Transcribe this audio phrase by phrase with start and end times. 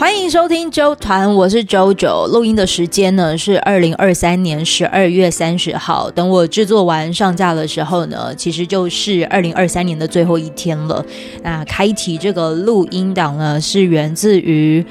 [0.00, 2.26] 欢迎收听周团，我是 JoJo。
[2.28, 6.10] 录音的时间呢是二零二三年十二月三十号。
[6.10, 11.04] 等我制作完上架的时候呢，其实就是二零二三年的最后一天了。
[11.42, 14.82] 那开启这个录音档呢，是源自于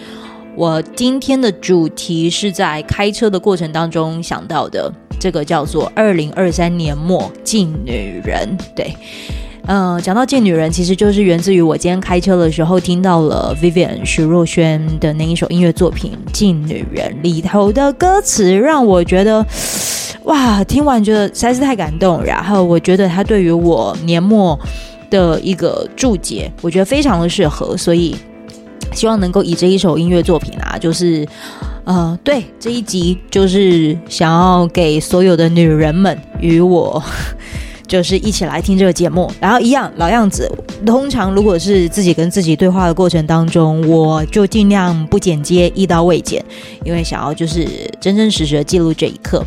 [0.56, 8.55] 我今天的主题是在开车的过程当中想到的，这个叫做二零二三年末敬女人。
[8.75, 8.96] 对。
[9.71, 19.46] 嗯，讲到敬女人，其实就是源自于我今天开车的时候听到了 Vivian 徐若瑄的那一首音乐作品《敬女人》里头的歌词，让我觉得
[20.24, 22.24] 哇，听完觉得实在是太感动。
[22.24, 24.60] 然后我觉得他对于我年末
[25.11, 28.15] 的一个注解，我觉得非常的适合，所以
[28.93, 31.24] 希望能够以这一首音乐作品啊，就是
[31.83, 37.03] 呃，对这一集就是想要给所有的女人们与我。
[37.89, 40.49] 就是一起来听这个节目，然后一样老样子。
[40.85, 46.41] 通常如果是自己跟自己对话的过程当中，我就尽量不剪接，一刀未剪，
[46.85, 47.67] 因为想要就是
[47.99, 49.43] 真真实实的记录这一刻。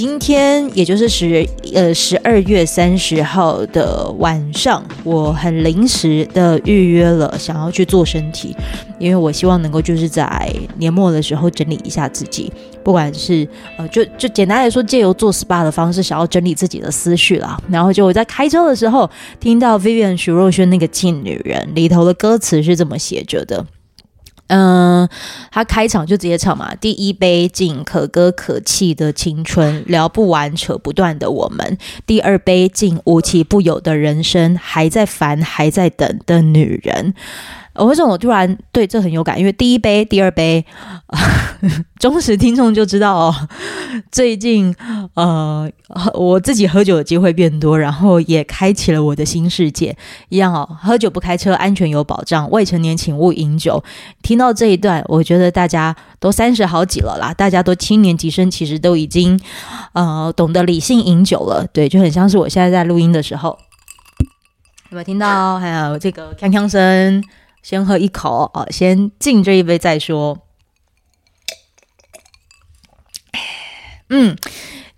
[0.00, 8.56] 今天也就是十呃十二月三十号的晚上，我很临时的预约了，想要去做身体，
[8.98, 12.50] 因为我希望能够就是在年末的时候整理一下自己，
[12.82, 17.60] 不管是呃就就简单来说，借由做 SPA 的方式，想要整理自己的思绪啦。
[17.68, 23.66] 然后就我在开车的时候，听到 Vivian 徐若瑄那个敬女人里头的歌词是这么写着的。
[24.52, 25.08] 嗯，
[25.52, 37.14] 他开场就直接唱嘛，第一杯敬可歌可泣的青春，聊不完扯不断的我们；第二杯敬无奇不有的人生，还在烦还在等的女人。
[37.74, 39.38] 我为什么我突然对这很有感？
[39.38, 40.64] 因为第一杯、第二杯，
[41.98, 43.34] 忠实听众就知道哦。
[44.10, 44.74] 最近
[45.14, 45.70] 呃，
[46.14, 49.96] 我自己喝酒的机会变多，然后也开启了我的新世界。
[50.30, 52.50] 一样哦，喝酒不开车，安全有保障。
[52.50, 53.82] 未成年请勿饮酒。
[54.22, 59.40] 听到这一段，我觉得大家都三十好几了啦，大家都七年级生，其实都已经
[59.92, 61.66] 呃懂得理性饮酒了。
[61.72, 63.56] 对，就很像是我现在在录音的时候，
[64.90, 65.58] 有没有听到？
[65.58, 67.22] 还有这个锵锵声。
[67.62, 70.38] 先喝一口啊，先敬这一杯再说。
[74.08, 74.36] 嗯，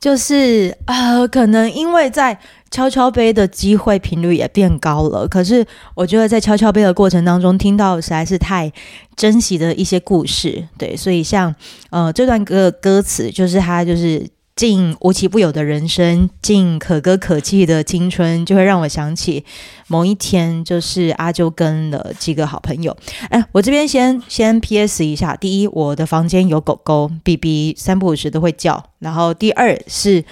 [0.00, 2.38] 就是呃，可能因为在
[2.70, 8.72] 敲敲杯的机会频率也变高了，可是我觉得在敲敲杯的过程当中，听到实在是太
[9.16, 11.54] 珍惜的一些故事，对，所以像
[11.90, 14.28] 呃这段歌歌词，就是他就是。
[14.54, 19.44] 敬无奇不有的人生，敬可歌可泣的青春，就会让我想起
[19.86, 22.94] 某一天，就是阿啾跟了几个好朋友。
[23.30, 28.90] 哎，我这边先先 PS 一下：第一，我的房间有狗狗，B B 三不五时都会叫。
[28.98, 30.22] 然后第二是，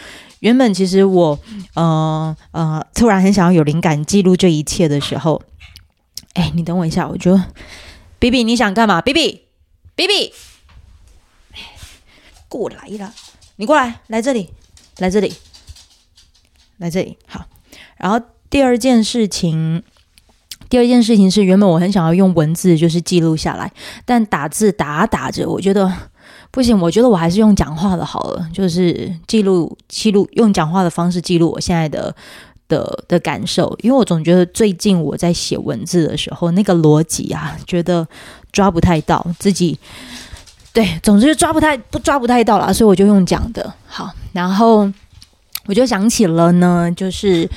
[0.41, 1.39] 原本其实我，
[1.75, 5.41] 呃呃，突然很想要有灵感记录这一切的时候，
[6.35, 7.43] 哎，你等我一下，我觉得
[8.19, 9.47] B B 你想干嘛？B B
[9.97, 10.35] B B，
[12.49, 13.15] 过来了。
[13.60, 14.48] 你过来，来这里，
[15.00, 15.34] 来这里，
[16.78, 17.19] 来这里。
[17.26, 17.44] 好，
[17.98, 19.82] 然后第二件事情，
[20.71, 23.71] 第二件事情是，原本我很想要用文字就是记录下来，
[24.06, 25.93] 但打字打打着，我觉得
[26.50, 32.16] 不行，我觉得我还是用讲话的好了，就是记录记录，用讲话的方式记录我现在的
[32.66, 38.09] 的的感受，因为我总觉得最近我在写文字的时候，那个逻辑啊，觉得
[38.53, 39.78] 抓不太到自己。
[40.73, 43.73] 对，总之就抓不太不抓不太到了，所以我就用讲的。
[43.87, 44.91] 好，然后
[45.67, 47.49] 我就想起了呢，就是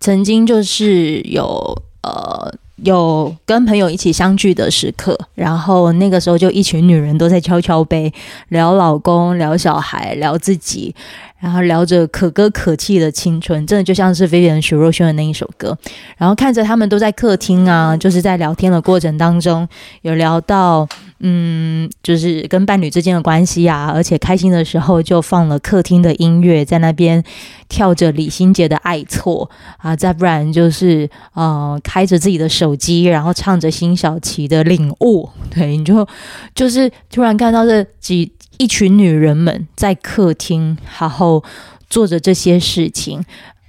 [0.00, 8.12] 曾经就是有呃有跟朋友一起相聚的时刻，然后那个时候就一群女人都在敲敲杯，
[8.48, 10.94] 聊老公、聊小孩、聊自己。
[11.42, 15.76] 然后聊着可歌可泣的青春，真的就像是 Vivian 徐若瑄的那一首歌。
[16.16, 19.68] 然后看着他们都在客厅啊，就是在聊天的过程当中，
[20.02, 20.88] 有聊到
[21.22, 27.22] 嗯，就是跟伴侣之间的关系啊，而且开心的时候就放了客厅的音乐，在那边
[27.68, 29.48] 跳着李心洁的《爱错》
[29.88, 35.24] 啊，再不然就是呃开着自己的手机，然后唱着辛晓琪的《领悟》。
[35.54, 36.06] 对，你就
[36.54, 38.30] 就是突然看到这几。
[38.58, 41.42] 一群女人们在客厅，然后
[41.88, 43.20] 做着这些事情，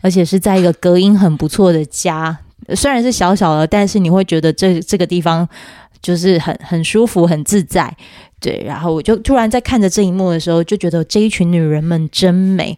[0.02, 2.38] 而且是在一个隔音很不错的家，
[2.76, 5.48] 虽然是小小的，但是你会觉得这这个地方
[6.04, 7.92] 就是很很舒服、很自在。
[8.40, 12.78] 对，然后我就突然在看着这一幕的时候，就觉得这一群女人们真美，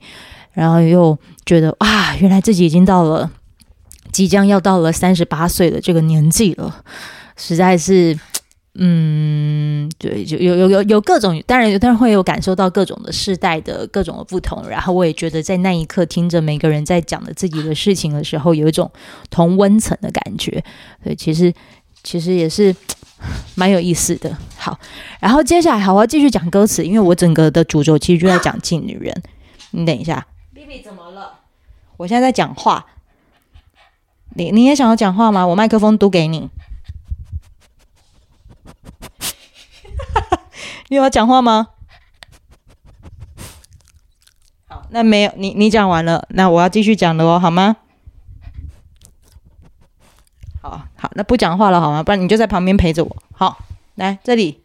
[0.53, 3.29] 然后又觉得啊，原来自己已经到了
[4.13, 6.83] 即将要到了三十八岁的这个年纪了，
[7.35, 8.17] 实在是。
[8.77, 18.91] 嗯，对，就有有有有各种，当然当然会有感受到各种的世代的各种的不同，然后我也觉得在那一刻听着每个人在讲的自己的事情的时候，有一种
[19.29, 20.61] 同温层的感觉，
[21.01, 21.53] 对，其实
[22.03, 22.75] 其实也是
[23.55, 24.35] 蛮有意思的。
[24.57, 24.77] 好，
[25.19, 29.23] 然后接下来好，我要继续讲歌词，因为我整个的主轴其实就在讲劲女人。
[29.71, 31.39] 你等一下，Bibi 怎么了？
[31.97, 32.85] 我现在在讲话，
[34.35, 35.45] 你你也想要讲话吗？
[35.47, 36.49] 我麦克风都给你。
[40.89, 41.69] 你有要讲话吗？
[44.67, 47.77] 好，那没有，你你讲完了，那我要继续讲了哦，好吗？
[51.13, 52.01] 那不讲话了好吗？
[52.01, 53.15] 不然你就在旁边陪着我。
[53.33, 53.59] 好，
[53.95, 54.59] 来这里。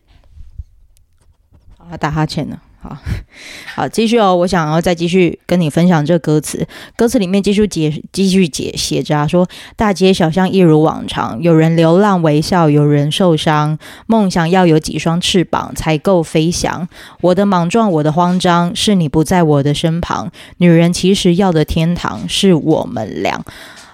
[1.79, 2.61] 好，打哈欠了。
[2.83, 2.97] 好
[3.77, 4.35] 好，继续哦。
[4.35, 6.67] 我想要再继续跟你分享这歌词。
[6.97, 9.47] 歌词里面继续解，继续解写着啊，说
[9.77, 13.79] 大街小巷一如往常，有人流浪微笑，有人受伤。
[14.07, 16.89] 梦想要有几双翅膀才够飞翔。
[17.21, 20.33] 我的莽撞，我的慌张，是你不在我的身旁。
[20.57, 23.45] 女人其实要的天堂是我们俩。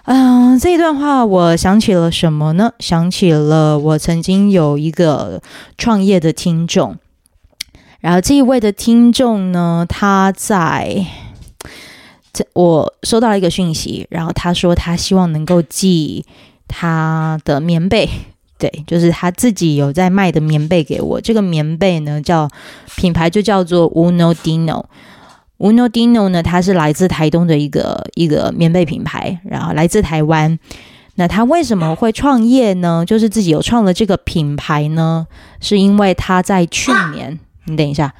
[0.06, 2.72] 嗯、这一段话我想起了什么呢？
[2.78, 5.42] 想起了我曾经有一个
[5.76, 6.96] 创业的听众。
[8.00, 11.04] 然后这一位的听众呢，他在
[12.32, 16.24] 这我收到了一个讯息，然后他说他希望能够寄
[16.68, 18.08] 他的棉被，
[18.58, 21.20] 对，就是他自己有在卖的棉被给我。
[21.20, 22.48] 这个棉被呢，叫
[22.94, 24.84] 品牌就叫做 Uno Dino。
[25.58, 30.58] Uno Dino 呢，它是来自台东的一个一个棉被品牌，然后来自台湾。
[31.18, 33.02] 那他为什么会创业呢？
[33.06, 35.26] 就是自己有创了这个品牌呢，
[35.62, 37.40] 是因为他在去年。
[37.64, 38.14] 你等一下，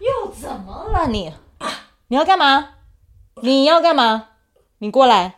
[0.00, 1.32] 又怎么了你？
[2.08, 2.70] 你要干嘛？
[3.40, 4.26] 你要干嘛？
[4.78, 5.36] 你过来，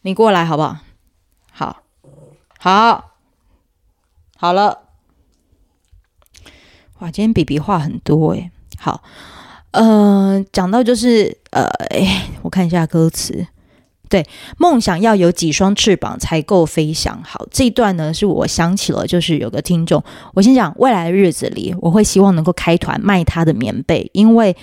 [0.00, 0.78] 你过来好不好？
[1.52, 1.82] 好，
[2.58, 3.10] 好，
[4.38, 4.78] 好了。
[7.02, 8.48] 哇，今天比比话很多诶。
[8.78, 9.02] 好，
[9.72, 11.68] 呃，讲到就是呃，
[12.42, 13.44] 我看一下歌词。
[14.08, 14.24] 对，
[14.56, 17.20] 梦想要有几双翅膀才够飞翔。
[17.24, 20.00] 好，这一段呢是我想起了，就是有个听众，
[20.34, 24.56] 我先讲未来的日子里，我会希望能够开团卖他的棉被，因为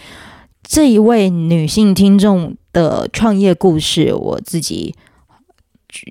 [0.64, 4.96] 这一位女性听众的创业故事，我自己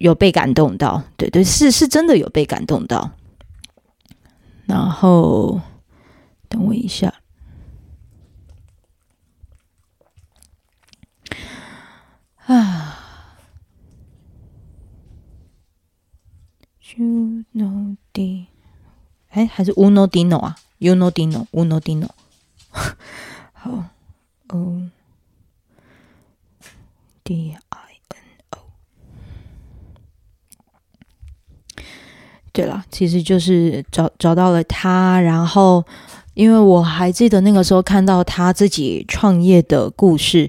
[0.00, 1.02] 有被感动到。
[1.16, 3.12] 对对，是是真的有被感动到。
[4.66, 5.58] 然后
[6.48, 7.14] 等我一下。
[12.46, 13.04] 啊。
[16.96, 18.46] You know the，
[19.28, 22.08] 哎，还是 Uno Dino 啊，u n o Dino，Uno Dino。
[23.52, 23.84] 好
[24.48, 24.88] ，O
[27.22, 28.58] D I N O。
[32.52, 35.86] 对了，其实就是找找到了他，然后
[36.38, 40.48] 因为我还记得那个时候看到他自己创业的故事。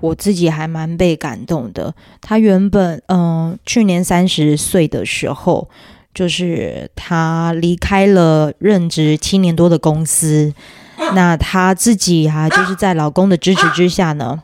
[0.00, 1.94] 我自己还蛮被感动的。
[2.20, 3.18] 他原本，嗯、
[3.50, 5.70] 呃，去年三十岁的时候，
[6.14, 10.52] 就是他离开了任职七年多的公司。
[11.14, 14.42] 那他自己啊，就是在老公的支持之下呢，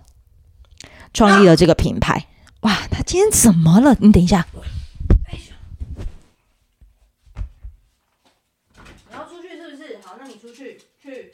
[1.12, 2.26] 创立了这个品牌。
[2.60, 3.94] 哇，他今天怎么了？
[4.00, 4.46] 你等一下。
[9.10, 9.98] 你要出去是不是？
[10.02, 11.30] 好，那你出去，去，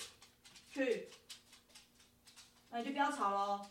[0.69, 1.09] 去，
[2.71, 3.65] 那你就不要吵喽。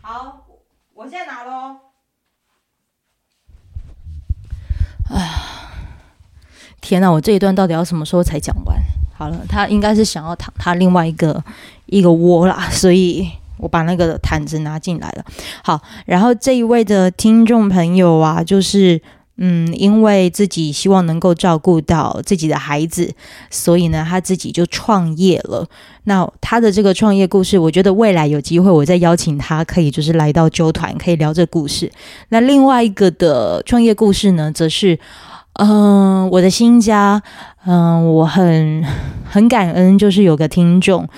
[0.00, 0.46] 好，
[0.94, 1.92] 我现在拿喽。
[5.10, 5.70] 哎呀，
[6.88, 7.10] 天哪！
[7.10, 8.74] 我这一段到底要什么时候才讲完？
[9.14, 11.44] 好了，他应该是想要躺他另外一个
[11.84, 13.28] 一个窝啦，所以
[13.58, 15.24] 我把那个毯子拿进来了。
[15.62, 19.02] 好，然后这一位的听众朋友啊，就是。
[19.40, 23.14] 嗯，因为自己希望能够照顾到自己的孩子，
[23.50, 25.64] 所以呢，他自己就创业了。
[26.06, 31.88] 那他的这个创业故事，我觉得未来有机会，我再邀请他，可以就是来到啾团，可以聊这故事。
[32.30, 34.98] 那另外一个的创业故事呢，则是，
[35.54, 37.22] 嗯、我的新家，
[37.66, 38.84] 嗯、我很
[39.28, 41.08] 很感恩，就是有个听众，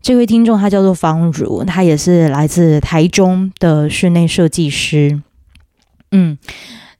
[0.00, 5.20] 这位听众他叫做方如，他也是来自台中的室内设计师，
[6.10, 6.38] 嗯。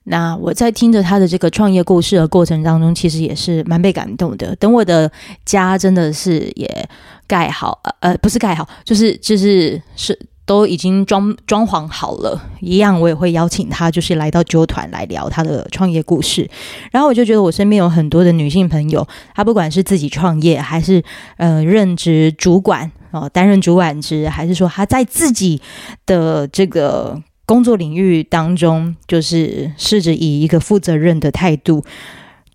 [0.05, 4.53] 那我在听着他的这个创业故事的过程当中，其实也是蛮被感动的。
[4.57, 5.09] 等我的
[5.45, 6.89] 家真的是也
[7.25, 16.49] 盖好，呃，不是盖好，就是就是是都已经装装潢好了，一样我也会邀请他，就是来到酒团来聊他的创业故事。
[16.91, 21.03] 然后我就觉得我身边有很多的女性朋友，她不管是自己创业，还是
[21.37, 25.61] 呃任职主管哦，担任主管职，还是说她在自己
[26.05, 27.21] 的这个。
[27.45, 31.83] 工作领域当中，就是试着以一个负责任的态度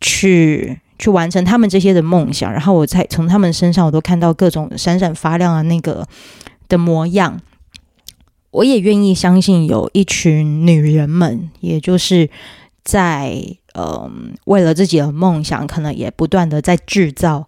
[0.01, 2.51] 去去完成他们这些的梦想。
[2.51, 6.07] 然后我在从他们身上，我都看到各种闪闪发亮的那个
[6.71, 7.39] 的模样。
[8.51, 12.31] 我也愿意相信，有一群女人们，也就是
[12.83, 13.35] 在
[13.75, 17.47] 嗯、为了自己的梦想，可能也不断的在制造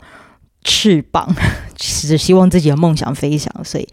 [0.63, 1.35] 翅膀，
[1.75, 3.53] 只希望自己的梦想飞翔。
[3.65, 3.89] 所以，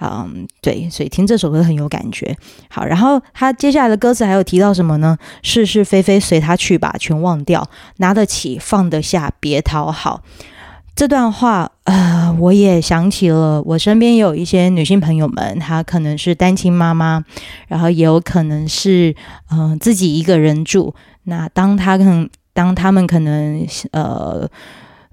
[0.00, 2.36] 嗯，对，所以听这首歌很有感觉。
[2.68, 5.16] 好，然后他接下来的歌词还有提到什么呢？
[5.42, 10.22] 是是非非随他去吧，全忘掉，拿得起放得下，别讨好。
[10.96, 17.22] 这段话，呃，我也想起了我身边有一些女性朋友们，她可能是单亲妈妈，
[17.68, 19.14] 然后也有可能是
[19.50, 20.94] 嗯、呃、自己一个人住。
[21.24, 22.04] 那当她可
[22.54, 24.48] 当他们可能呃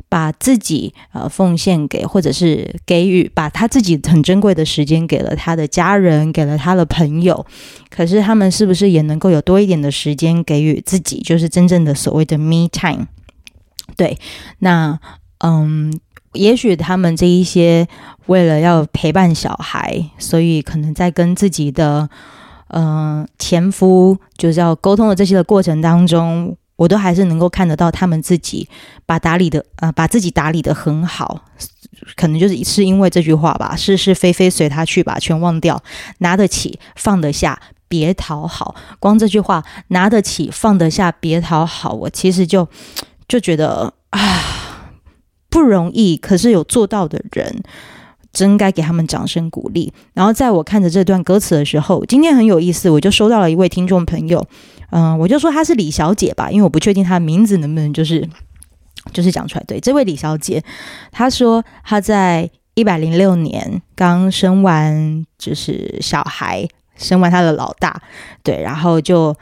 [0.07, 7.45] 把自己呃奉献给，或者是给予，把她自己很珍贵的时间给了她的家人，给了她的朋友，
[7.89, 13.07] 可是他们是不是也能够有多一点的时间给予自己，就是真正的所谓的 me time？
[13.97, 14.17] 对，
[14.59, 14.97] 那。
[15.43, 15.93] 嗯，
[16.31, 17.87] 也许他们这一些
[18.25, 22.09] 为了要陪伴小孩，所以可能在跟自己的
[22.75, 28.67] 嗯、前夫就是要沟通的这些的过程当中，我都还是能够看得到他们自己
[29.05, 31.45] 把打理的、呃，把自己打理得很好，
[32.15, 35.83] 可能就是是因为这句话吧，是是非非随他去吧，全忘掉，
[36.17, 38.73] 拿得起放得下，别讨好。
[38.99, 42.67] 光这句话，拿得起放得下，别讨好，我其实就
[43.27, 44.62] 就觉得啊。
[45.53, 47.61] 不容易，可是有做到的人，
[48.33, 49.93] 真该给他们掌声鼓励。
[50.15, 54.43] 然后在我看着这段歌词的时候，今天很有意思，我就收到了一位听众朋友，
[54.89, 58.27] 嗯、我就说她是李小姐吧，因为我不确定她的名字能不能就是
[59.13, 59.63] 就是讲出来。
[59.67, 60.63] 对，这位李小姐，
[61.11, 66.67] 她说她在一百零六年刚生完就是小孩，
[66.97, 68.01] 生完她的老大，
[68.41, 69.35] 对，然后就。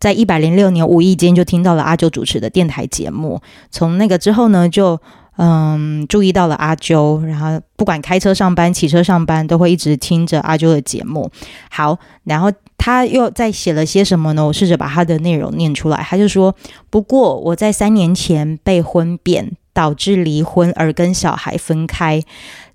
[0.00, 3.40] 在一百零六年无意间就听到了阿九主持的电台节目，
[3.70, 5.00] 从那个之后呢，就
[5.36, 11.30] 嗯注意到了阿啾，然后不管开车上班、骑车上班，都会一直听着阿啾的节目。
[11.70, 14.44] 好，然后他又在写了些什么呢？
[14.46, 16.04] 我试着把他的内容念出来。
[16.08, 16.54] 他就说
[16.90, 22.22] ：“不过我在三年前被婚变，导致离婚而跟小孩分开。”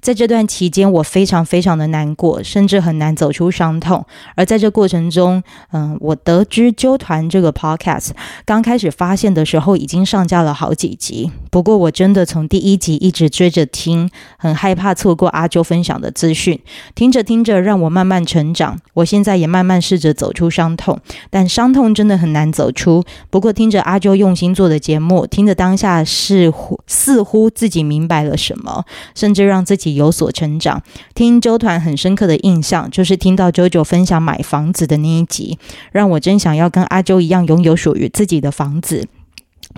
[0.07, 4.05] 在这段期间，我非常非常的难过，甚至很难走出伤痛。
[4.35, 8.11] 而在这过程中，嗯，我得知纠团这个 podcast
[8.45, 11.29] 刚开始发现的时候，已经上架了好几集。
[11.51, 16.57] 不过，我真的从第一集一直追着听，很害怕错过阿啾分享的资讯。
[16.95, 18.79] 听着听着，让我慢慢成长。
[18.93, 20.97] 我现在也慢慢试着走出伤痛，
[21.29, 23.03] 但伤痛真的很难走出。
[23.29, 29.96] 不过，听着阿啾用心做的节目，听着当下似乎似乎自己明白了什么，甚至让自己。
[29.97, 30.81] 有所成长，
[31.13, 35.59] 听周团很深刻的印象，就是听到啾啾分享买房子的那一集，
[35.91, 39.09] 让我真想要跟阿周一样拥有属于自己的房子。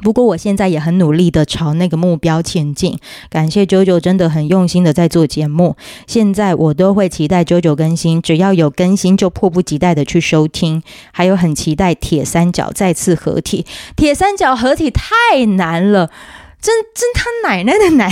[0.04, 2.98] 不过我现在也很努力的朝那个目标前进。
[3.30, 5.76] 感谢啾啾真的很用心的在做节目，
[6.08, 10.82] 现在我都会期待啾啾更新，只要有更新就迫不及待的去收听。
[11.12, 13.66] 还有很期待铁三角再次合体，
[13.98, 16.10] 铁三角合体太难了，
[16.62, 18.10] 真真他奶奶的难。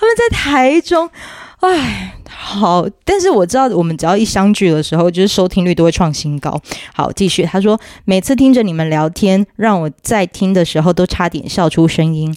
[0.00, 1.10] 他们在台中，
[1.58, 6.58] 哎，好，但是我知道，我们只要一相聚的时候，就是收听率都会创新高。
[6.94, 12.34] 好，继续，他说，每次听着你们聊天，让我在听的时候都差点笑出声音。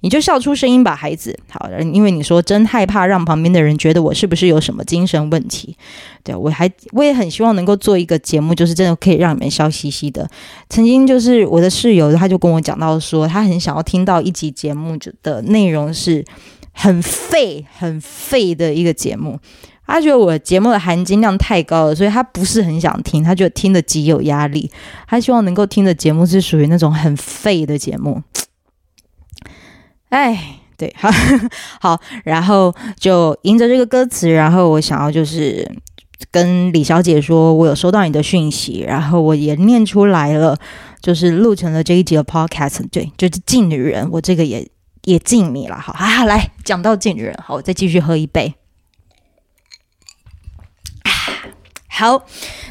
[0.00, 1.38] 你就笑出声音吧，孩子。
[1.48, 5.74] 好，因为你说真害怕让旁边的人觉得我是不是有什么精神问题。
[6.22, 10.28] 对，我还我也很希望能够做一个节目，就是真的可以让你们笑嘻嘻的。
[10.68, 16.24] 曾经就是我的室友，他就跟我讲到说，他很想要听到一集节目的内容是。
[16.76, 19.38] 很废、很废的一个节目，
[19.86, 24.70] 他觉得我节目的含金量太高了，所以他不是很想听，他觉得听得极有压力。
[25.06, 28.20] 他希望能够听的节目是属于那种很废的节目。
[30.08, 31.08] 哎，对，好，
[31.80, 35.70] 好，然后就迎着这个歌词，然后我想要就是
[36.30, 40.58] 跟李小姐说，我有收到你的讯息，然后我也念出来了，
[41.00, 42.84] 就是录成了这一集的 podcast。
[42.90, 44.68] 对，就是劲女人，我这个也。
[45.04, 48.54] 也敬你了，好啊，来讲到敬人，好，我再继续喝一杯。
[51.88, 52.24] 好，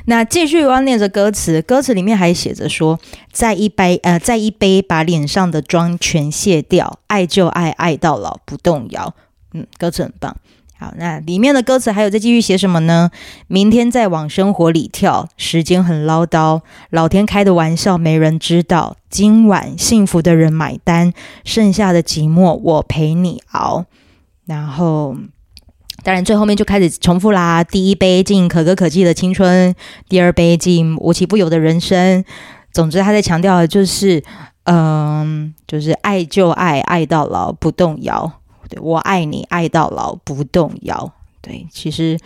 [0.06, 3.00] 那继续我要念着歌词，歌词里面还写着说，
[3.32, 9.16] 在一杯，呃，在一杯，把脸上的妆全卸掉，爱就爱，爱到老不动摇。
[9.54, 10.36] 嗯，歌词很棒。
[10.84, 13.10] 好，那里面的歌词还有在继续写什么呢？
[13.48, 16.60] 明天再往生活里跳，时间很唠叨，
[16.90, 18.98] 老天开的玩笑没人知道。
[19.10, 21.14] 今晚幸福的人买单，
[21.46, 23.86] 剩下的寂寞我陪你熬。
[24.46, 25.16] 然后
[26.04, 27.64] 当然最后面就开始重复啦。
[27.64, 29.74] 第一杯敬可歌可泣的青春，
[30.10, 32.26] 第二杯敬无奇不有的人生。
[32.74, 34.22] 总之，他在强调的就是，
[34.66, 38.30] 嗯、就是爱就爱，爱到老不动摇。
[38.82, 41.12] 我爱你，爱到老不动摇。
[41.42, 42.20] 对，其实。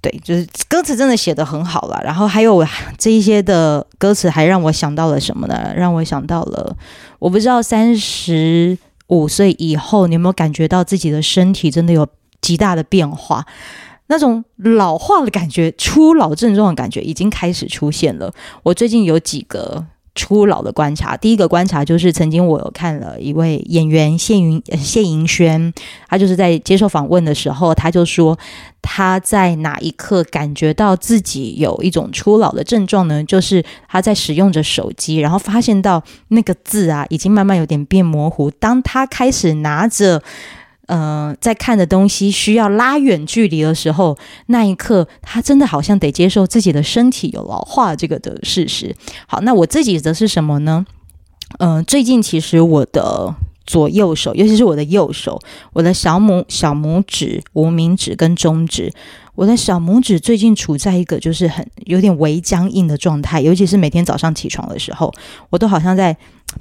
[0.00, 2.62] 对，就是歌词真的写得很好了，然后还有
[2.98, 5.72] 这一些的歌词还让我想到了什么呢？
[5.74, 6.76] 让我想到了，
[7.18, 12.06] 我不知道三十五岁以后，你有没有感觉到自己的身体真的有
[12.42, 13.46] 极大的变化？
[14.08, 18.30] 那种老化的感觉、初老症状的感觉已经开始出现了。
[18.62, 19.86] 我最近有几个。
[20.14, 25.72] 初老的观察，第一个观察就是曾经我有看了一位演员谢云谢盈萱，
[26.08, 28.38] 他就是在接受访问的时候，他就说
[28.80, 33.24] 他在哪一刻感觉到自己有一种初老的症状呢？
[33.24, 38.50] 就是他在使用着手机，然后发现到那个字啊已经慢慢有点变模糊。
[38.50, 40.22] 当他开始拿着。
[40.86, 48.94] 呃，在看的东西需要拉远距离的时候，那一刻他真的好像得接受自己的身体有老化这个的事实。
[49.26, 50.84] 好，那我自己则是什么呢？
[51.58, 55.40] 嗯、最近其实我的左右手，尤其是我的右手，
[55.72, 58.92] 我的小拇小拇指、无名指跟中指，
[59.36, 65.12] 我的小拇指最近处在一个就是很有点微僵硬的状态，尤其是每天早上起床的时候，
[65.50, 66.16] 我都好像在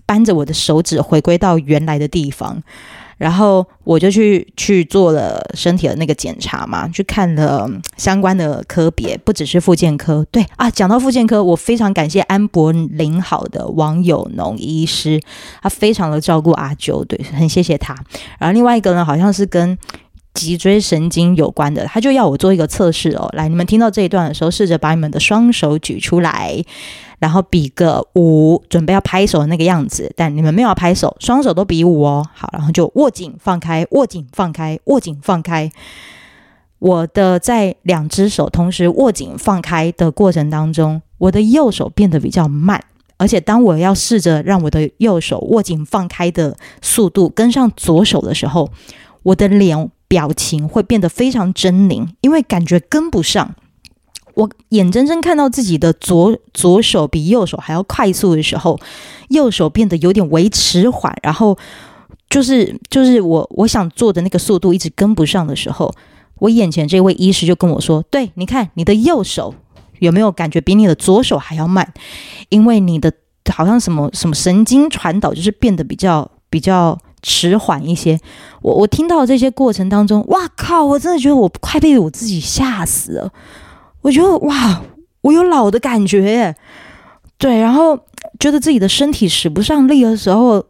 [0.05, 2.61] 扳着我的手指回归到原来的地方。
[3.17, 10.25] 然后我就去去做了身体的那个检查嘛，去看了相关的科别，不只是复健科。
[10.31, 15.21] 对啊，讲到复健科，我非常感谢安博林好的王友农医师，
[15.61, 17.95] 他非常的照顾阿九，对，很谢谢他。
[18.39, 19.77] 然后另外一个呢，好像是跟
[20.33, 23.29] 脊椎神经有关的，他就要我做一个测试哦。
[23.33, 26.63] 来，你们听到这一段的时候，试着把你们的双手举出来。
[27.19, 32.27] 然后比个五，准备要拍手的那个样子，但你们没有要拍手，双手都比五哦。
[32.33, 35.71] 好，然后就握紧放开，握紧放开，握紧放开。
[36.79, 42.83] 我的在两只手同时握紧放开的过程当中，我的右手变得比较慢，
[43.15, 48.69] 而且当我要试着让我的右手握紧放开的速度跟上左手的时候，
[49.21, 53.55] 我的脸表情会变得非常狰狞，因为感觉跟不上。
[54.35, 58.79] 我眼睁睁看到自己的左左手比右手还要快速的时候，
[59.29, 61.57] 右手变得有点微迟缓，然后
[62.29, 65.91] 就是就是我我想做的那个速度一直跟不上的时候，
[66.35, 69.55] 我眼前这位医师就跟我说：“对，你看你的右手
[69.97, 71.91] 有没有感觉比你的左手还要慢？
[72.49, 73.11] 因为你的
[73.51, 78.19] 好像什么什么神经传导就是变得比较比较迟缓一些。”
[78.61, 80.85] 我我听到这些过程当中，哇靠！
[80.85, 83.33] 我真的觉得我快被我自己吓死了。
[84.01, 84.81] 我觉得哇，
[85.21, 86.55] 我有老的感觉耶，
[87.37, 87.97] 对，然后
[88.39, 90.65] 觉得自己的身体使不上力的时候，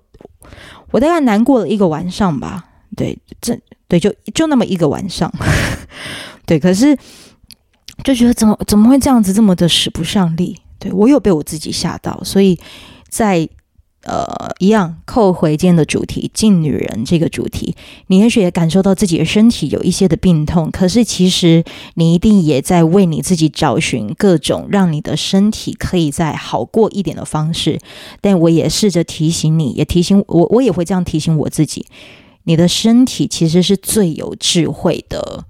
[0.91, 2.63] 我大概难过了一个晚上吧。
[2.95, 5.31] 对，这对就就那么一个晚上，
[6.47, 6.97] 对，可是
[8.03, 10.57] 就觉得怎么怎么会这样子这么的使不上力？
[10.79, 12.59] 对，我有被我自己吓到，所以
[13.09, 13.47] 在。
[14.05, 17.73] 呃，一样扣回今天的主题，敬女人这个主题，
[18.07, 21.63] 你也许也感受到自己的身体有一些的病痛，可是其实
[21.93, 27.79] 你一定也在为你自己找寻各种让你的身体可以再好过一点的方式。
[28.19, 31.85] 但我也试着提醒你，也提醒我，我也会这样提醒我自己，
[32.43, 35.45] 你的身体其实是最有智慧的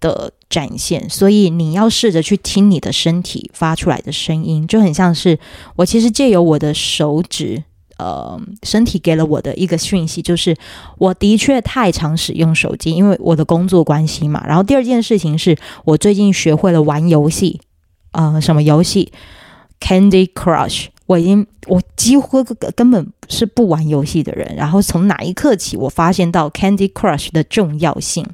[0.00, 5.38] 的展现，所以你要试着去听你的身体发出来的声音，就很像是
[5.76, 7.64] 我其实借由我的手指。
[7.98, 10.56] 呃，身体给了我的一个讯息，就是
[10.98, 14.44] 我的确太常使用手机，因为我的工作关系嘛。
[14.46, 17.60] 然后第二件事情是我最近学会了玩游戏，
[18.12, 19.12] 呃，什么游戏
[19.80, 20.88] ？Candy Crush。
[21.06, 22.42] 我已经，我几乎
[22.74, 24.54] 根本是不玩游戏的人。
[24.56, 28.26] 然后从哪一刻起，我发现到 Candy Crush 的重要性，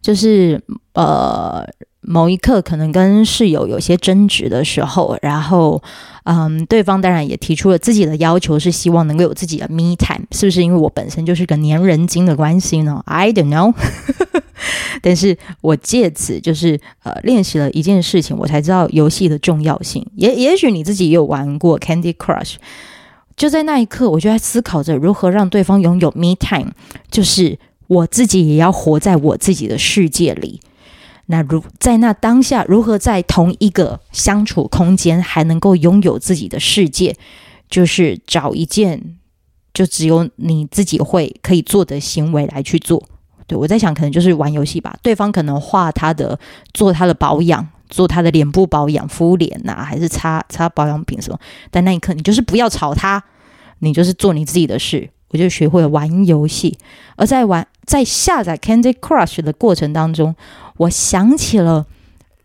[0.00, 0.62] 就是
[0.92, 1.66] 呃。
[2.02, 5.82] 某一刻，可能跟室友有些争执的时候，然后，
[6.24, 10.62] 嗯，对方当然也提出了自己的要求，是希望能够有自己的 me time，是不是？
[10.62, 13.74] 因为我本身就是个粘人精的关系呢？I don't know。
[15.02, 20.06] 但是我借此就是呃练习了一件事情，我才知道游戏的重要性。
[20.16, 22.56] 也也许你自己也有玩过 Candy Crush，
[23.36, 26.72] 就在那一刻，我就在思考着如何让对方拥有 me time，
[27.10, 30.60] 就是我自己也要活在我自己的世界里。
[31.30, 37.16] 那如在那当下，如何在同一个相处空间还能够拥有自己的世界？
[37.70, 39.16] 就是找一件
[39.72, 43.00] 就只有你自己会可以做的行为来去做。
[43.46, 44.96] 对，我在想，可能就是玩游戏吧。
[45.02, 46.36] 对方可能画他的，
[46.74, 51.38] 做他的保养，做他的脸部保养、敷脸呐、还是擦擦保养品什么。
[51.70, 53.22] 但那一刻，你就是不要吵他，
[53.78, 55.08] 你就是做你自己的事。
[55.28, 56.76] 我就学会玩游戏，
[57.14, 60.34] 而在玩在下载 Candy Crush 的过程当中，
[60.76, 61.86] 我想起了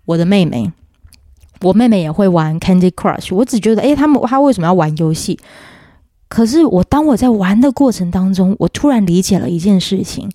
[0.06, 0.72] 我的妹妹，
[1.62, 3.36] 我妹妹也会玩 Candy Crush。
[3.36, 5.40] 我只觉得，诶，他们她为什么要玩游戏？
[6.36, 10.30] 可是我当我在玩的过程当中，我突然理解了一件事情，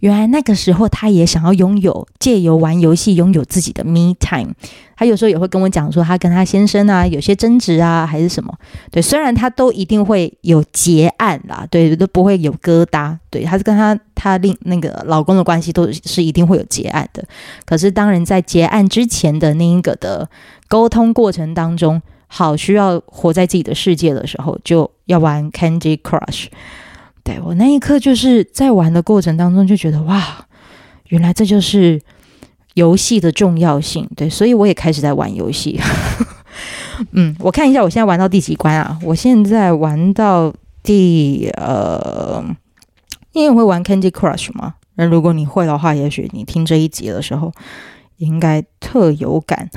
[0.00, 4.52] 原来那个时候他也想要拥有借由玩游戏拥有自己的 me time。
[4.98, 8.54] 他有时候也会跟我讲说，他跟他先生啊有些争执啊，还是什么。
[8.90, 13.16] 对，虽然他都一定会有结案啦，对，都不会有疙瘩。
[13.30, 17.24] 对，他是跟他他另那个老公的关系都是一定会有结案的。
[17.64, 20.28] 可是当然在结案之前的那一个的
[20.68, 22.02] 沟通过程当中。
[22.26, 26.46] 好，需要活在自己的世界的时候，就要玩 Candy Crush。
[27.22, 30.46] 对，我那一刻就是在玩的过程当中就觉得哇，
[31.08, 32.00] 原来这就是
[32.74, 34.08] 游戏的重要性。
[34.14, 35.80] 对，所以我也开始在玩游戏。
[37.12, 38.98] 嗯，我看一下我现在玩到第几关啊？
[39.02, 42.44] 我现在玩到第呃，
[43.32, 44.74] 你也会玩 Candy Crush 吗？
[44.94, 47.52] 那如果你会的话，也许你听这一集的时候
[48.16, 49.68] 应该特有感。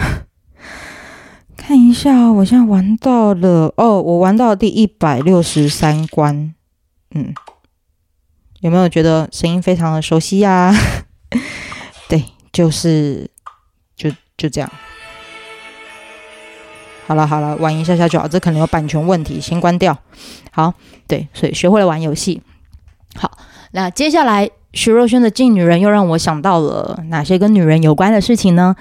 [1.69, 6.55] 看一下，我现在玩到了哦，我玩到第一百六十三关，
[7.13, 7.31] 嗯，
[8.61, 10.73] 有没有觉得声音非常的熟悉呀？
[12.09, 13.29] 对，就是
[13.95, 14.71] 就就这样。
[17.05, 19.95] 好了好了，玩一下下就好，这可能有版权问题，先关掉。
[20.49, 20.73] 好，
[21.07, 22.41] 对，所以学会了玩游戏。
[23.13, 23.37] 好，
[23.73, 28.75] 那接下来徐若瑄的《劲女人》又让我想到了哪些跟女人有关的事情呢？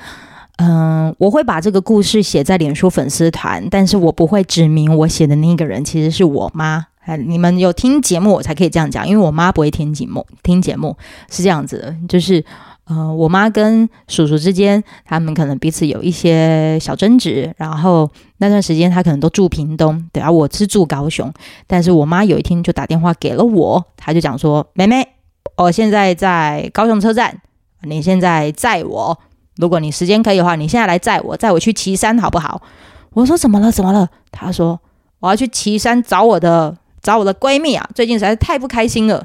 [0.58, 6.86] 嗯，我会把这个故事写在脸书粉丝团，但是我不会指明我写的那个人其实是我妈。
[7.04, 10.26] 哎，你们有听节目，我才可以这样讲，因为我妈不会听节目。
[10.42, 10.96] 听节目
[11.30, 12.44] 是这样子的，就是，
[12.84, 21.32] 呃，我妈跟叔叔之间，他们可能彼此有一些小争执，然后那段时间他可能都住屏东，对啊，我是住高雄，
[21.66, 25.06] 但是我妈有一天就打电话给了我，她就讲说：“妹妹，
[25.56, 27.40] 我现在在高雄车站，
[27.84, 29.18] 你现在载我。”
[29.58, 32.62] 如果你时间可以的话，你现在来载我，载我去岐山好不好？
[33.10, 33.70] 我说怎么了？
[33.70, 34.08] 怎么了？
[34.30, 34.80] 他说
[35.18, 39.24] 我要去岐山找我的找我的闺蜜啊，最近实在是太不开心了，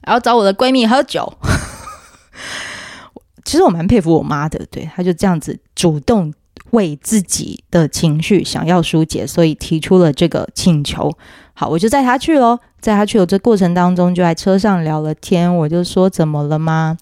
[0.00, 1.34] 然后找我的闺蜜喝酒。
[3.44, 6.32] 其实我蛮佩服我妈的，对，她就这样子主动
[6.70, 11.12] 为自己的情绪想要疏解，所以提出了这个请求。
[11.54, 16.98] 好，我就载她去喽，载她去的这过程当中就在车上聊了天，我就说怎么了吗？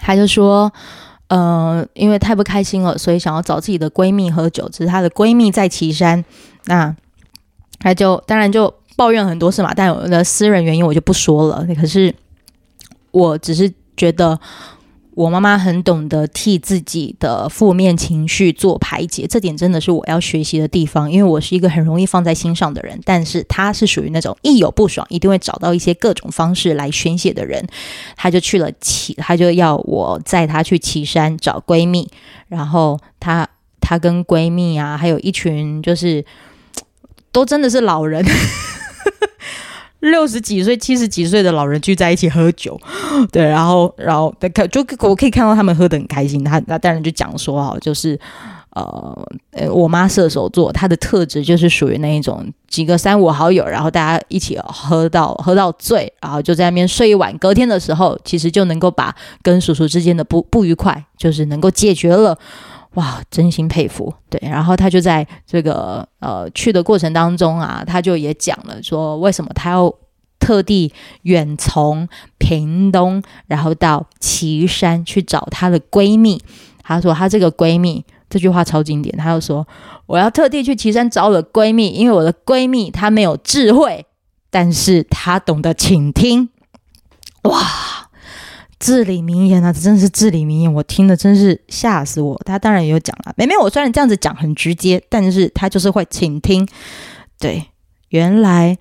[0.00, 0.72] 他就说，
[1.28, 4.68] 呃，因为太不开心了，所以想要找自己的闺蜜喝酒。
[4.70, 6.24] 只是她的闺蜜在岐山，
[6.64, 6.94] 那
[7.78, 9.72] 他就当然就抱怨很多事嘛。
[9.74, 11.66] 但我的私人原因我就不说了。
[11.78, 12.14] 可是
[13.10, 14.40] 我只是觉得。
[15.14, 21.10] 我妈妈很懂得替自己的负面情绪做排解，这点真的是我要学习的地方。
[21.10, 27.66] 因为我是一个很容易放在心上的人，但是她是属于那种一有不爽一定会找到一些各种方式来宣泄的人。
[28.16, 32.08] 她就去了岐，她就要我载她去岐山找闺蜜，
[32.48, 33.46] 然后她
[33.80, 36.24] 她跟闺蜜啊，还有一群就是
[37.32, 38.24] 都真的是老人。
[40.00, 42.78] 六十几岁、七十几岁的老人聚在一起喝酒，
[43.30, 44.34] 对，然后，然后，
[44.70, 46.42] 就我可以看到他们喝得很开心。
[46.42, 48.18] 他，他当然就讲说哈，就是，
[48.70, 49.28] 呃，
[49.70, 62.38] 我妈射手座，她的特质就是属于那一种几个三五好友，然后大家一起喝到喝到醉，然后就在那边睡一晚，隔天的时候，其实就能够把跟叔叔之间的不不愉快，就是能够解决了。
[62.94, 64.12] 哇，真心佩服。
[64.28, 69.94] 对，然后他就在这个呃去的过程当中啊，他就也讲了说，为什么他要
[70.40, 76.42] 特地远从屏东，然后到旗山去找她的闺蜜。
[76.82, 79.64] 她说她这个闺蜜这句话超经典，她就说
[80.06, 84.04] 我要特地去旗山找我的闺蜜，因为我的闺蜜她没有智慧，
[84.50, 86.48] 但是她懂得倾听。
[87.42, 87.99] 哇！
[88.80, 92.40] 至理名言啊，这真的是至理名言，我听的真是吓死我。
[92.46, 96.66] 他当然也有讲了，妹妹，我虽然这样子讲很直接，但是他就是会倾听。
[97.38, 97.66] 对，
[98.08, 98.78] 原来，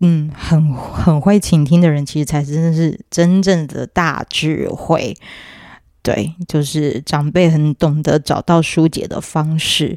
[0.00, 5.16] 嗯，很很会倾听的人，其实才真的是真正的大智慧。
[6.02, 9.96] 对，就是长辈很懂得找到疏解的方式。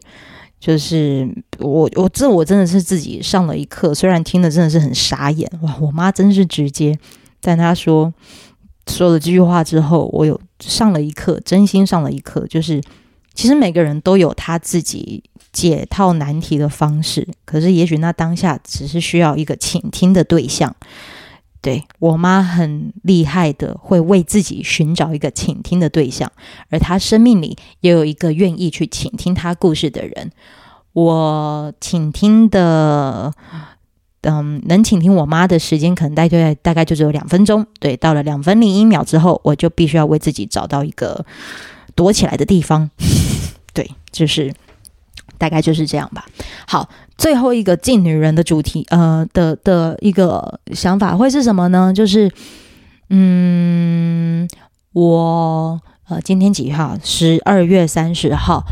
[0.60, 5.52] 就是我，我这我真的是自己上了一课，虽然听的真的是很傻眼。
[5.64, 7.00] 哇，我妈真是直接，
[7.42, 8.14] 但她说。
[8.88, 12.46] 说了这句话之后，我有上了一课，真心上了一课。
[12.48, 12.82] 就是，
[13.34, 20.76] 其实每个人都有他自己解套难题的方式，可是也许那当下只是需要一个倾听的对象。
[21.62, 26.32] 对，我妈很厉害的，会为自己寻找一个倾听的对象，
[26.70, 30.32] 而她生命里也有一个愿意去倾听她故事的人。
[30.94, 33.34] 我倾听的。
[34.26, 37.66] 嗯，能倾听我妈的时间可能大概大概就只有两分钟。
[37.80, 41.26] 对，到了两分零一秒之后，我就必须要为自己找到一个
[41.96, 42.90] 躲起来的地方。
[43.74, 44.54] 对，就是
[45.38, 46.26] 大概就是这样吧。
[46.68, 51.94] 好，最后一个敬女人的主题，呃的的一个想法会是什么呢？
[51.94, 52.32] 就是，
[53.10, 54.48] 嗯，
[54.94, 56.98] 我呃今天几号？
[57.04, 58.66] 十二月三十号。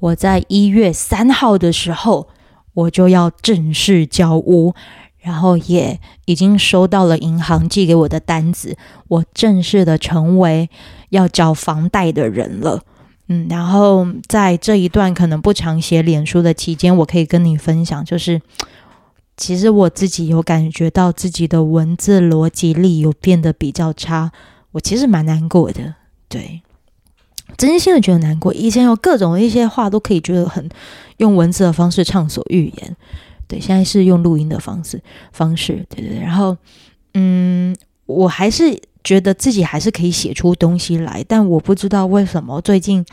[0.00, 2.26] 我在一月三号的时候，
[2.74, 4.74] 我就要正式交屋，
[5.18, 8.76] 然后也已经收到了银行寄给我的单子，
[9.08, 10.68] 我正式的成为
[11.10, 12.82] 要缴房贷的人了。
[13.28, 18.40] 嗯，然后在这一段可能不常写脸书的期间，我可以跟你分享，就是
[19.36, 24.32] 其实我自己有感觉到自己的文字逻辑力有变得比较差，
[24.72, 25.94] 我其实蛮难过的，
[26.28, 26.62] 对。
[27.56, 30.68] 真心的觉得难过，以前有各种一些话都可以觉得很
[31.18, 32.96] 用文字的方式畅所欲言，
[33.46, 35.00] 对，现在是用录音的方式
[35.32, 36.20] 方式，对对对。
[36.20, 36.56] 然后，
[37.14, 37.76] 嗯，
[38.06, 43.04] 我还是觉得自己还是可以写出东西来，但我不知道为什么最近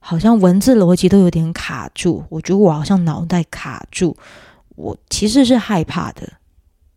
[0.00, 4.16] 好像文字逻辑都有点卡住，我觉得我好像脑袋卡住，
[4.76, 6.32] 我其实是害怕的，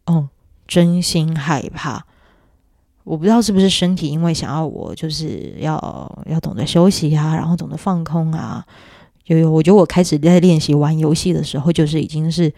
[0.06, 0.30] 哦，
[0.68, 2.06] 真心害怕。
[3.04, 8.66] 我不知道是不是身体，因为想要我就是要要懂得休息啊，然后懂得放空啊。
[9.26, 12.52] 有有，我觉得我开始在练习玩游戏的时候，就是已经是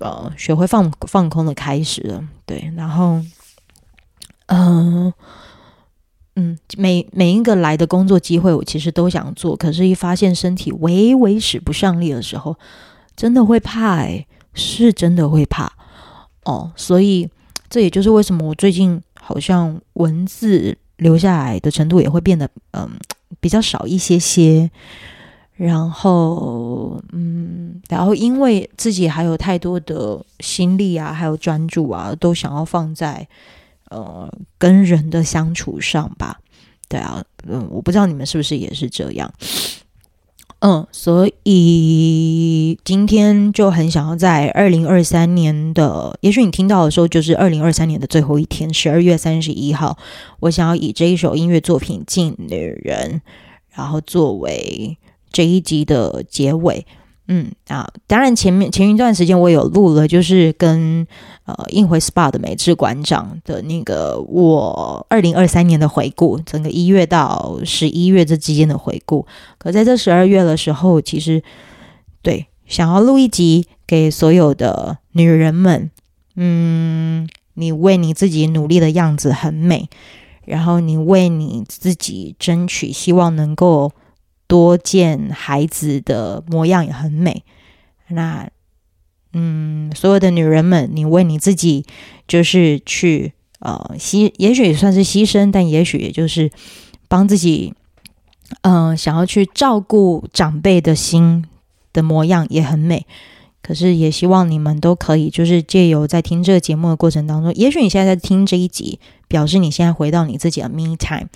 [0.00, 2.24] 呃学会放放空的开始了。
[2.44, 3.20] 对，然后
[4.46, 5.12] 嗯、
[6.34, 12.56] 嗯，每每一个来的工作机会，我其实都想做，可是，一发现身体微微使不上力的时候，
[13.16, 15.72] 真的会怕欸，是真的会怕
[16.44, 16.72] 哦。
[16.74, 17.28] 所以
[17.68, 19.00] 这也就是为什么我最近。
[19.24, 22.90] 好像文字留下来的程度也会变得嗯
[23.40, 24.70] 比较少一些些，
[25.54, 33.26] 然后嗯，然后因为自己还有太多的心力啊，还有专注啊，都想要放在
[33.88, 36.38] 呃跟人的相处上吧。
[36.86, 39.32] 对啊，嗯，我不知道你们是不是也是这样。
[40.66, 49.98] 嗯，所以今天就很想要在二零二三年的，也许你听到的时候就是二零二三年的最后一天，十二月三十一号，
[50.40, 53.20] 我想要以这一首音乐作品《进女人》，
[53.74, 54.96] 然后作为
[55.30, 56.86] 这一集的结尾。
[57.26, 61.06] 嗯啊，当然前面前一段时间我有录了，就是跟
[61.46, 69.26] 呃应回 SPA 的美智馆长的那个我二零二三年的回顾，整个一月到十一月这之间的回顾。
[69.56, 71.42] 可在这十二月的时候，其实
[72.20, 75.90] 对想要录一集给所有的女人们，
[76.36, 79.88] 嗯，你为你自己努力的样子很美，
[80.44, 83.92] 然后你为你自己争取，希望能够。
[84.54, 87.42] 多见孩子的模样也很美。
[88.06, 88.48] 那，
[89.32, 91.84] 嗯，所有的女人们，你为你自己
[92.28, 96.52] 就是去呃牺，也许也算是牺牲，但也许也就是
[97.08, 97.74] 帮自己，
[98.62, 101.44] 嗯、想要去照顾长辈的心
[101.92, 103.04] 的模样也很美。
[103.60, 111.28] 可是也希望你们都可以，就是借由在听这个节目的过程当中，也许你现在在听这一集，表示你现在回到你自己的 me time。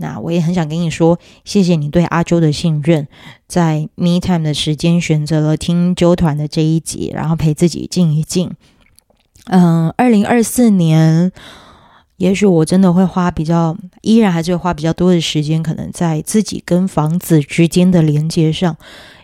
[0.00, 3.06] 那我也很想跟你说，谢谢你对阿啾的信任，
[3.46, 8.50] 在 me time 的时间选择了听周团的这一集，然后陪自己静一静。
[9.44, 11.30] 嗯，二零二四年，
[12.16, 18.74] 也许我真的会花比较，依然还是会花比较多的时间，可能在自己跟房子之间的连接上，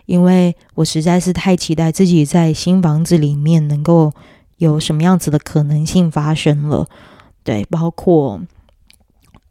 [0.05, 4.13] 因为我实在是太期待自己在新房子里面能够
[4.57, 6.87] 有什么样子的可能性发生了。
[7.43, 8.41] 对，包括。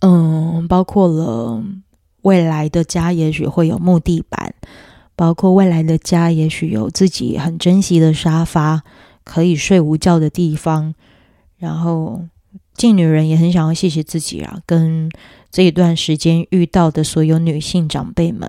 [0.08, 1.64] 嗯，包括了
[2.22, 4.52] 未来的家，也许会有木地板；
[5.16, 8.84] 包括未来的家，也许有自己很珍惜的沙发，
[9.24, 10.94] 可以睡午觉的地方。
[11.58, 12.22] 然后，
[12.74, 15.10] 敬女人也很想要谢谢自己啊，跟
[15.50, 18.48] 这一段时间遇到的所有女性长辈们。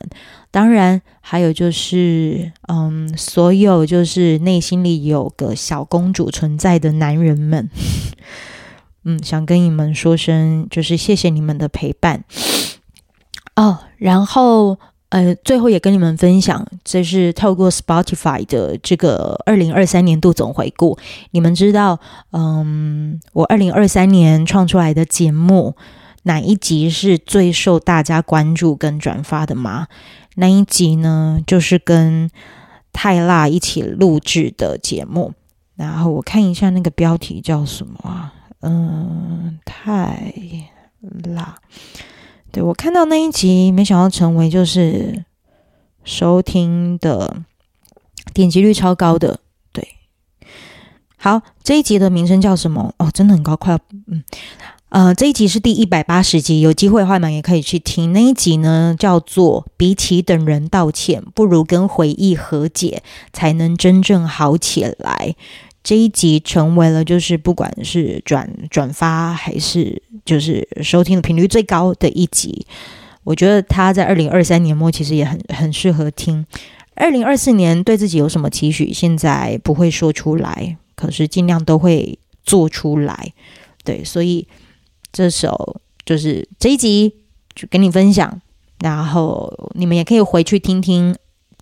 [0.52, 7.70] 当然，还有就是，嗯，所有就是内心里有个小公主存在的男人们。
[9.08, 12.26] 嗯，想跟你们说声，就是谢谢你们的陪伴
[13.56, 13.80] 哦。
[13.96, 21.00] 然后，呃，最后也跟你们分享，这是透过 Spotify 的这个二零二三年度总回顾。
[21.32, 22.02] 你们知道，
[22.34, 25.78] 嗯，我二零二三年创出来的节目
[26.24, 29.88] 哪一集是最受大家关注跟转发的吗？
[30.36, 32.30] 那一集呢，就是跟
[32.91, 35.32] 泰辣一起录制的节目。
[35.78, 38.34] 然后我看一下那个标题叫什么啊？
[38.62, 40.34] 嗯，太
[41.36, 41.58] 辣。
[42.52, 45.26] 对，我看到那一集，没想到成为就是
[46.04, 47.43] 收听的
[48.34, 49.39] 点击率超高的。
[49.72, 49.88] 对，
[51.17, 52.93] 好，这一集的名称叫什么？
[52.98, 54.24] 哦，真的很高，快要嗯。
[54.89, 65.36] 呃，这一集是第一百八十集，有机会的话呢，也可以去听那一集呢，叫做“比起等人道歉，不如跟回忆和解，才能真正好起来”。
[65.88, 72.67] 这一集成为了就是不管是转转发还是就是收听的频率最高的一集。
[73.23, 76.45] 我觉得他在二零二三年末其实也很很适合听。
[76.95, 78.91] 二零二四年对自己有什么期许？
[78.91, 83.32] 现在不会说出来，可是尽量都会做出来。
[83.86, 84.45] 对，所以。
[85.13, 87.12] 这首就是这一集
[87.56, 88.41] 就跟你分享，
[88.82, 91.13] 然后你们也可以回去听听《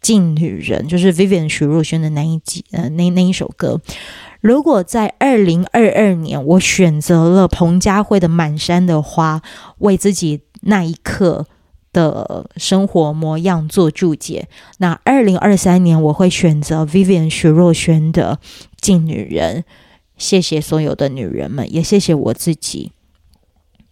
[0.05, 3.81] 静女人》，就是 Vivian 徐若瑄的那一集，呃，那那一首歌。
[4.39, 9.41] 如果在二零二二年我选择了彭佳慧的《满山的花》，
[9.79, 11.47] 为自己那一刻
[11.91, 18.39] 的生活模样做注解，那二零二三年我会选择 Vivian 徐若瑄的
[18.79, 19.61] 《静女人》。
[20.17, 22.91] 谢谢所有的女人们，也谢谢我自己。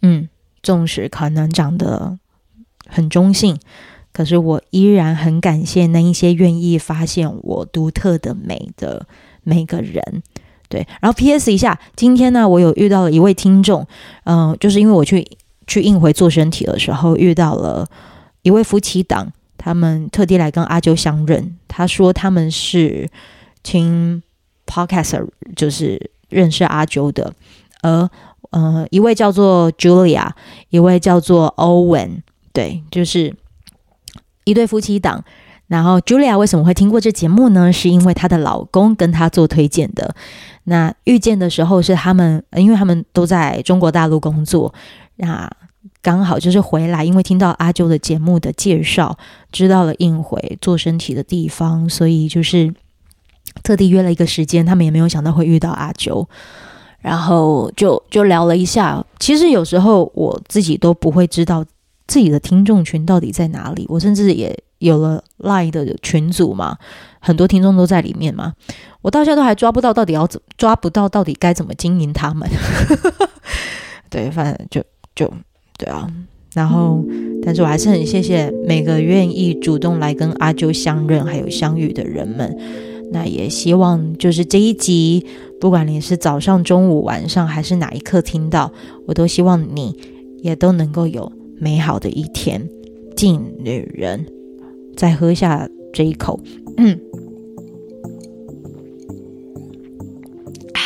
[0.02, 0.28] 嗯，
[0.62, 2.20] 纵使可能长得
[2.86, 3.58] 很中性，
[4.14, 9.06] 可是我依然很感谢那一些愿意发现我独特的美的
[9.42, 10.22] 每个人。
[10.70, 13.86] 对，然后 PS 一下，今天呢，我有遇到了一位听众，
[14.24, 15.26] 嗯、就是因为我去
[15.66, 17.86] 去映回做身体的时候，遇到了
[18.42, 21.58] 一位夫妻档，他们特地来跟阿啾相认。
[21.68, 23.10] 他说他们是
[23.62, 24.22] 听
[24.66, 27.34] Podcaster，就是认识阿啾的，
[27.82, 28.08] 而。
[28.50, 30.30] 呃，一位叫做 Julia，
[30.70, 32.20] 一位叫做 Owen，
[32.52, 33.34] 对，就是
[34.44, 35.24] 一对夫妻档。
[35.66, 37.72] 然后 Julia 为什么会听过这节目呢？
[37.72, 40.14] 是因为她的老公跟她做推荐的。
[40.64, 44.72] 那遇见的时候是他们，因为他们都在中国大陆工作，
[45.16, 45.50] 那
[46.02, 49.16] 刚好就是回来，因为听到阿啾的节目的介绍，
[49.50, 52.72] 知道了应回做身体的地方，所以就是
[53.62, 54.64] 特地约了一个时间。
[54.64, 56.26] 他们也没有想到会遇到阿啾。
[57.00, 61.62] 然后就就聊了一下，其实有时候我自己都不会知道
[62.06, 63.86] 自己的听众群到底在哪里。
[63.88, 66.76] 我甚至也有了 Line 的群组嘛，
[67.20, 68.52] 很多听众都在里面嘛。
[69.02, 72.48] 我到现在都还抓不到到底要怎抓不到到底该怎么经营他们。
[74.10, 74.82] 对，反正就
[75.14, 75.32] 就
[75.78, 76.10] 对啊。
[76.54, 77.04] 然后，
[77.42, 82.56] 但是我还是很谢谢每个愿意主动来跟阿啾相认还有相遇的人们。
[83.12, 85.26] 那也希望就是这一集。
[85.60, 88.70] 不管你是早上、中午、晚上，还是哪一刻听到，
[89.06, 89.98] 我都希望你
[90.42, 91.32] 也都能够有
[91.64, 92.68] 美好的一天。
[93.16, 94.26] 敬女人，
[94.96, 96.38] 再喝下这一口，
[96.76, 97.00] 嗯，
[100.74, 100.80] 啊，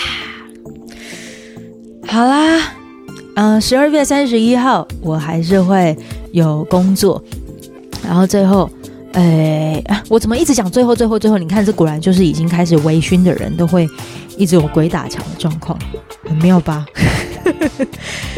[2.07, 2.73] 好啦，
[3.35, 5.97] 嗯、十二月三十一号我还是会
[6.31, 7.21] 有工作，
[8.05, 8.71] 然后最后。
[9.15, 11.39] 哎，我怎么一直讲最后最后最后？
[11.39, 13.89] 你看，这果然就是已经开始微醺的人都会
[14.37, 15.77] 一直有鬼打墙的状况，
[16.23, 16.87] 很妙吧？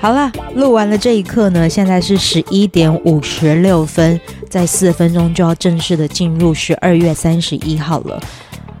[0.00, 8.20] 好了，录完了这一刻呢，现在是十一点五十六分，在四分钟就要正式的进入十二月三十一号了。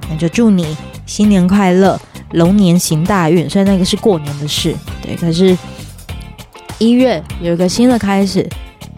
[0.08, 0.76] 那就祝你
[1.06, 2.00] 新年快乐，
[2.32, 3.50] 龙年行大运。
[3.50, 5.58] 虽然那个是过年的事，对，可是
[6.78, 8.48] 一月有一个新的开始。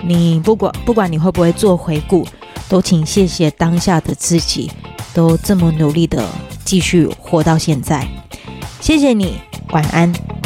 [0.03, 2.27] 你不管不管你会不会做回顾，
[2.69, 4.71] 都请谢谢当下的自己，
[5.13, 6.25] 都这么努力的
[6.65, 8.07] 继续活到现在，
[8.81, 9.35] 谢谢你，
[9.73, 10.40] 晚安。